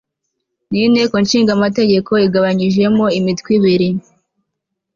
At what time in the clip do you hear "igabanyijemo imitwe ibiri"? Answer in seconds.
2.27-3.89